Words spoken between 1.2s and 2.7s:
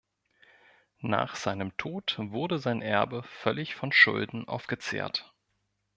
seinem Tod wurde